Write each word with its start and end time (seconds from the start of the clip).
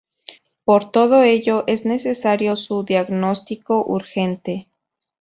Por 0.65 0.89
todo 0.89 1.21
ello, 1.21 1.63
es 1.67 1.85
necesario 1.85 2.55
su 2.55 2.81
diagnóstico 2.83 3.85
urgente. 3.85 4.67